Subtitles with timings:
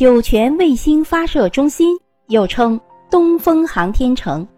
[0.00, 1.94] 酒泉卫星发射中心
[2.28, 4.48] 又称东风航天城，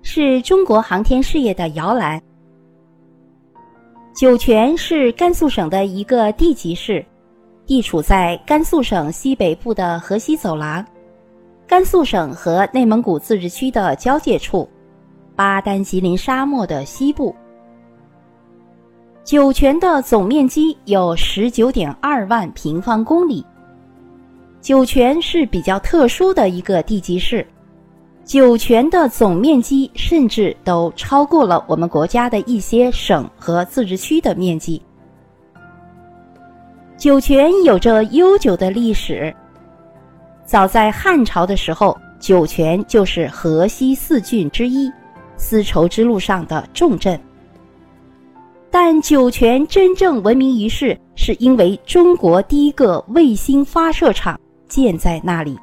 [0.00, 2.22] 是中国航天事业的摇篮。
[4.14, 7.04] 酒泉是甘肃省的一个地级市，
[7.66, 10.86] 地处在甘肃省西北部的河西走廊，
[11.66, 14.68] 甘肃省和内蒙古自治区的交界处，
[15.34, 17.34] 巴丹吉林沙漠的西部。
[19.24, 23.44] 酒泉的总面积有十九点二万平方公里。
[24.66, 27.46] 酒泉是比较特殊的一个地级市，
[28.24, 34.82] 酒泉的总面积甚至都超过了我们国家的一些省和自治区的面积。
[36.96, 39.32] 酒泉有着悠久的历史，
[40.44, 44.90] 早在汉朝的时候，酒泉就是河西四郡之一，
[45.36, 47.16] 丝绸之路上的重镇。
[48.68, 54.36] 但酒泉真正闻名于世，是因为中国第一个卫星发射场
[54.68, 55.58] 建在那里。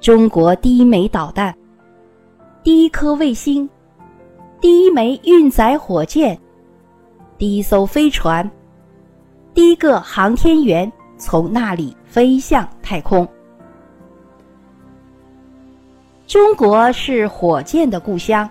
[0.00, 1.54] 中国第一枚导弹、
[2.62, 3.68] 第一颗卫星、
[4.60, 6.38] 第一枚运载火箭、
[7.36, 8.50] 第一艘飞船、
[9.52, 13.26] 第一个航天员从那里飞向太空。
[16.26, 18.48] 中国是火箭的故乡，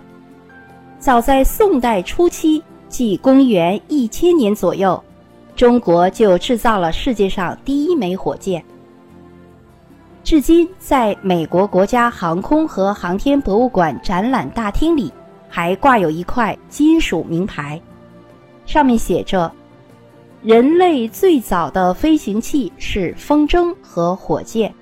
[0.98, 2.62] 早在宋代初期。
[2.90, 5.00] 即公元一千年左右，
[5.54, 8.64] 中国就制造了世界上第一枚火箭。
[10.30, 15.12] 至今，在美国国家航空和航天博物馆展览大厅里，
[15.48, 17.82] 还挂有一块金属名牌，
[18.64, 19.50] 上面写着
[20.40, 24.72] ：“人类最早的飞行器是风筝和火箭，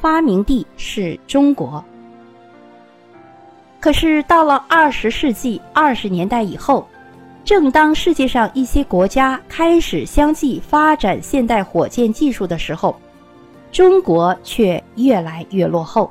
[0.00, 1.84] 发明地是中国。”
[3.78, 6.84] 可是，到了二十世纪二十年代以后。
[7.44, 12.96] 正当世界上一些国家开始相继发展现代火箭技术的时候，
[13.74, 16.08] 中国却越来越落后。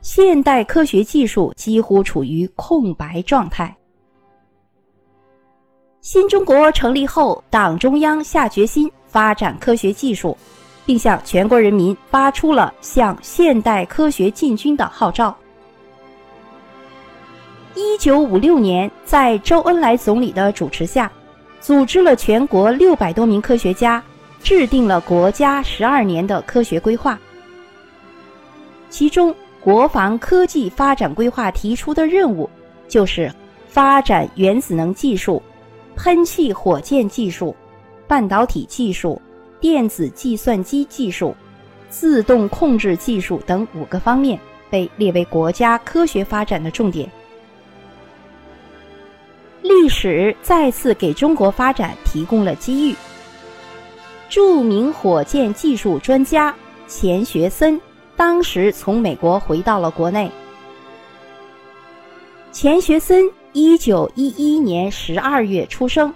[0.00, 3.72] 现代科学技术几乎处于空白状态。
[6.00, 10.36] 新中国成立后，党中央下决心发展科学技术，
[10.84, 15.32] 并向全国人民发出了向现代科学进军的号召。
[17.76, 21.08] 一九五六年，在周恩来总理的主持下，
[21.60, 24.02] 组织了全国六百多名科学家，
[24.42, 27.18] 制定了国家十二年的科学规划。
[28.90, 32.50] 其中，国防科技发展规划提出的任务，
[32.88, 33.32] 就是
[33.68, 35.42] 发展原子能技术、
[35.96, 37.54] 喷气火箭技术、
[38.06, 39.20] 半导体技术、
[39.60, 41.34] 电子计算机技术、
[41.88, 44.38] 自动控制技术等五个方面，
[44.68, 47.10] 被列为国家科学发展的重点。
[49.62, 52.96] 历史再次给中国发展提供了机遇。
[54.32, 56.54] 著名火箭技术专家
[56.86, 57.78] 钱学森
[58.16, 60.32] 当时从美国回到了国内。
[62.50, 66.10] 钱学森一九一一年十二月出生，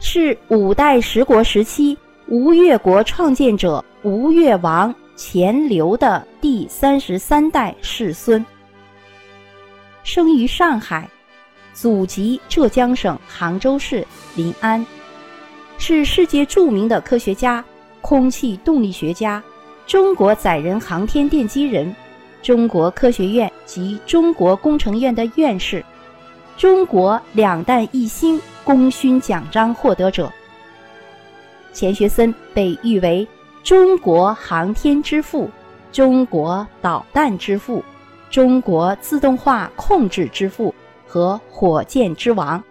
[0.00, 1.94] 是五代十国时期
[2.26, 8.42] 吴越国创建者吴越王钱镠的第三十三代世孙，
[10.04, 11.06] 生于上海。
[11.74, 14.86] 祖籍浙江省杭州市临安，
[15.84, 17.62] 是世界著名的科学家、
[18.00, 19.42] 空气动力学家、
[19.84, 21.92] 中国载人航天奠基人、
[22.40, 25.84] 中国科学院及中国工程院的院士，
[26.56, 30.32] 中国两弹一星功勋奖章获得者。
[31.72, 33.26] 钱学森被誉为
[33.64, 35.50] 中国航天之父、
[35.90, 37.84] 中国导弹之父、
[38.30, 40.72] 中国自动化控制之父。
[41.04, 42.62] 和火箭之王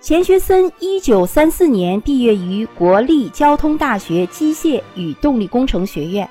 [0.00, 6.26] 钱学森，一九三四年毕业于国立交通大学机械与动力工程学院，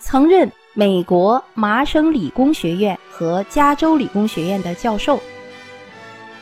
[0.00, 5.20] 曾任美国麻省理工学院和加州理工学院的教授。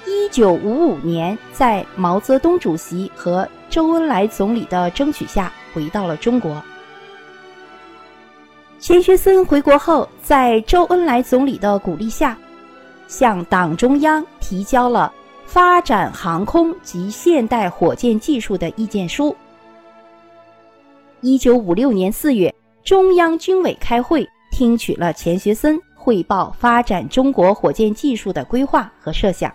[0.07, 6.63] 一九五五年，在毛泽东主席和周恩来总理的争取下，回到了中国。
[8.79, 12.35] 钱学森回国后，在周恩来总理的鼓励下。
[13.07, 15.13] 向党中央提交了
[15.45, 19.35] 发展航空及现代火箭技术的意见书。
[21.21, 22.53] 一九五六年四月，
[22.83, 29.53] 中央军委开会，听取了钱学森汇报发展中国火箭技术的规划和设想。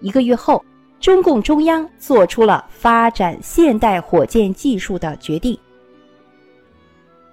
[0.00, 0.64] 一个月后，
[1.00, 5.58] 中共中央做出了发展现代火箭技术的决定。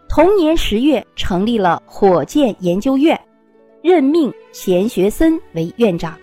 [0.08, 3.20] 同年十月，成立了火箭研究院。
[3.84, 6.18] 任命钱学森为院长。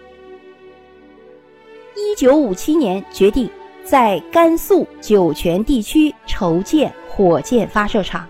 [1.97, 3.49] 一九五七年，决定
[3.85, 8.27] 在甘肃酒泉地区筹建火箭发射场，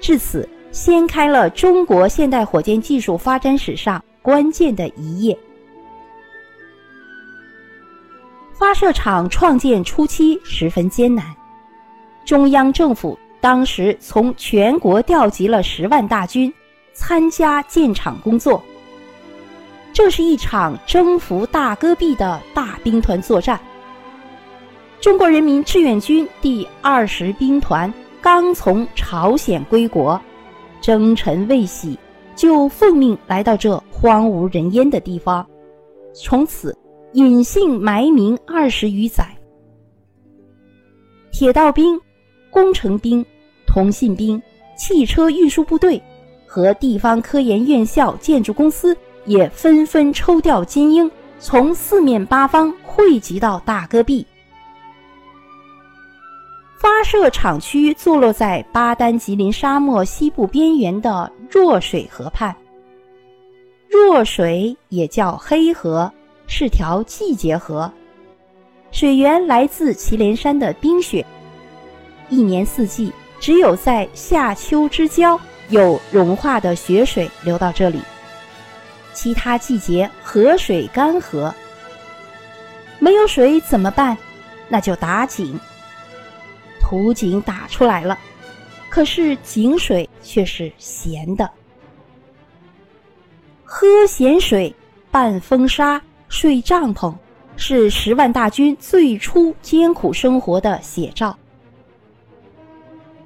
[0.00, 5.36] 至此掀开了中国现代火箭技术发展史上关键的一页。
[8.54, 11.24] 发射场创建初期十分艰难，
[12.24, 16.52] 中央政府当时从全国调集了十万大军
[16.94, 18.62] 参加建厂工作。
[19.92, 23.60] 这是一场征服大戈壁的大兵团作战。
[25.00, 30.20] 中国人民志愿军第二十兵团刚从朝鲜归国，
[30.80, 31.98] 征尘未洗，
[32.34, 35.46] 就奉命来到这荒无人烟的地方，
[36.14, 36.76] 从此
[37.12, 39.26] 隐姓埋名二十余载。
[41.32, 42.00] 铁道兵、
[42.50, 43.24] 工程兵、
[43.66, 44.40] 通信兵、
[44.76, 46.00] 汽车运输部队
[46.46, 54.26] 和地方科研院校、建筑公司也纷纷抽调精英，从四面八方汇集到大戈壁。
[56.78, 62.54] 发射场区坐落在巴丹吉林沙漠西部边缘的弱水河畔。
[63.88, 66.12] 弱水也叫黑河，
[66.48, 67.92] 是条季节河，
[68.90, 71.24] 水源来自祁连山的冰雪。
[72.28, 75.38] 一年四季，只有在夏秋之交
[75.68, 78.00] 有融化的雪水流到这里，
[79.12, 81.52] 其他季节河水干涸。
[82.98, 84.16] 没有水怎么办？
[84.68, 85.58] 那就打井。
[86.80, 88.18] 土井打出来了，
[88.88, 91.50] 可是井水却是咸的。
[93.64, 94.74] 喝咸水、
[95.10, 97.14] 拌风沙、睡帐篷，
[97.56, 101.36] 是十万大军最初艰苦生活的写照。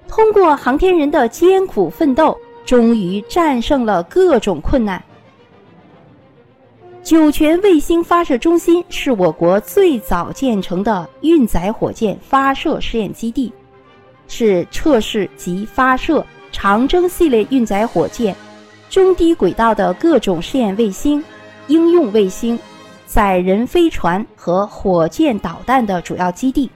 [0.06, 5.02] 通过航天人的艰苦奋斗，终于战胜了各种困难。
[7.06, 13.52] 酒泉卫星发射中心是我国最早建成的运载火箭发射试验基地，
[14.26, 18.34] 是测试及发射长征系列运载火箭、
[18.90, 21.22] 中低轨道的各种试验卫星、
[21.68, 22.58] 应用卫星、
[23.06, 26.68] 载人飞船和火箭导弹的主要基地。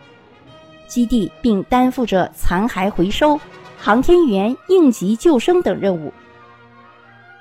[0.86, 3.36] 基地并担负着残骸回收、
[3.76, 6.12] 航天员应急救生等任务。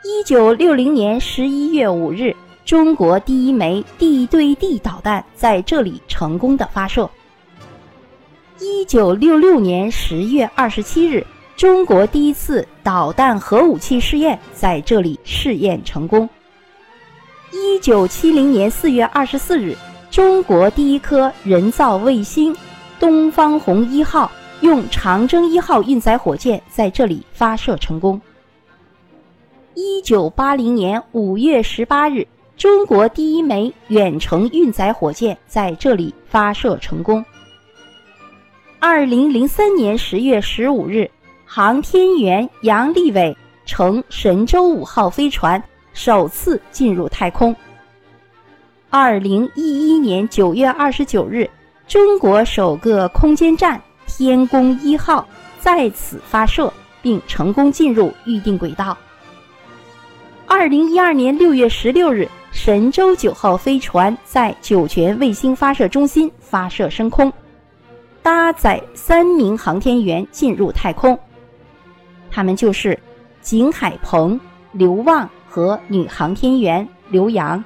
[0.04, 2.36] 一九六零年十一月五日。
[2.70, 7.10] 中国第一枚地对地导弹在这里成功的发射。
[8.60, 11.26] 一九六六年十月二十七日，
[11.56, 16.30] 中国第一次导弹核武器试验在这里试验成功。
[17.52, 19.76] 一九七零年四月二十四日，
[20.12, 22.56] 中国第一颗人造卫星
[23.00, 24.30] “东方红一号”
[24.62, 28.22] 用长征一号运载火箭在这里发射成功。
[29.74, 32.28] 一九八零年五月十八日。
[32.60, 37.24] 中国第一枚远程运载火箭在这里发射成功。
[38.80, 41.10] 二零零三年十月十五日，
[41.46, 43.34] 航天员杨利伟
[43.66, 45.64] 乘神舟五号飞船
[45.94, 47.56] 首次进入太空。
[48.90, 51.50] 二零一一年九月二十九日，
[51.88, 55.26] 中国首个空间站天宫一号
[55.62, 58.98] 在此发射，并成功进入预定轨道。
[60.46, 62.28] 二零一二年六月十六日。
[62.52, 67.32] 神舟九号飞船在酒泉卫星发射中心发射升空，
[68.22, 71.18] 搭载三名航天员进入太空。
[72.32, 72.98] 他们就是
[73.42, 74.40] 景海鹏、
[74.72, 77.64] 刘旺和女航天员刘洋。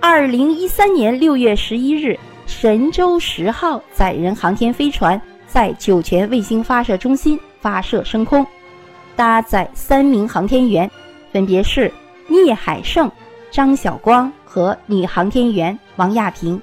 [0.00, 8.46] 二零一三年六月十一日，神舟十号载人航天飞船在酒泉卫星发射中心发射升空，
[9.16, 10.88] 搭载三名航天员，
[11.32, 11.92] 分别是
[12.28, 13.10] 聂海胜。
[13.50, 16.60] 张晓光和女航天员王亚平。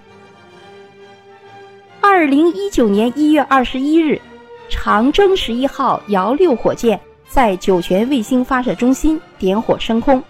[2.01, 4.21] 二零一九年一月二十一日，
[4.69, 10.23] 长征十一号遥六火箭在酒泉卫星发射中心点火升空，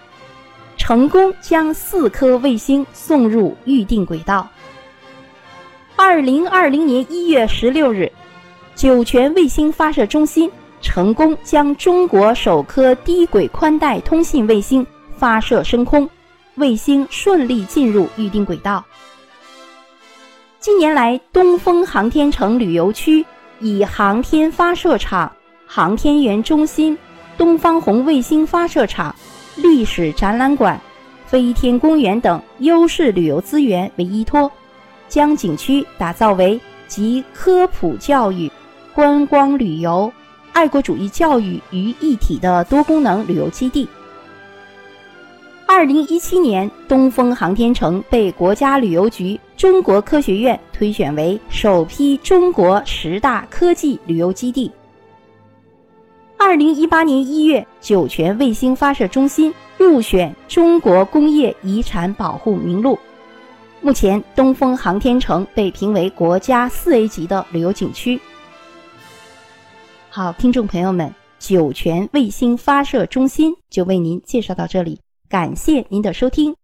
[0.78, 4.48] 成功将四颗卫星送入预定轨道。
[5.98, 8.12] 二零二零年一月十六日，
[8.74, 10.50] 酒泉卫星发射中心
[10.82, 14.86] 成功将中国首颗低轨宽带通信卫星
[15.18, 16.10] 发射升空。
[16.56, 18.84] 卫星顺利进入预定轨道。
[20.60, 23.26] 近年来，东风航天城旅游区
[23.60, 25.32] 以航天发射场、
[25.68, 26.98] 航天员中心、
[27.38, 29.16] 东方红卫星发射场、
[29.56, 30.80] 历史展览馆、
[31.28, 34.52] 飞天公园等优势旅游资源为依托，
[35.08, 38.52] 将景区打造为集科普教育、
[38.94, 40.12] 观光旅游、
[40.54, 43.88] 爱国主义教育于一体的多功能旅游基地。
[45.68, 54.72] 二零一七年，东风航天城被国家旅游局中国科学院推选为首批中国十大科技旅游基地。
[56.38, 62.98] 二零一八年一月，酒泉卫星发射中心入选中国工业遗产保护名录。
[63.82, 68.20] 目前，东风航天城被评为国家四 A 级的旅游景区。
[70.10, 75.00] 好，听众朋友们，酒泉卫星发射中心就为您介绍到这里。
[75.36, 76.56] 感谢您的收听。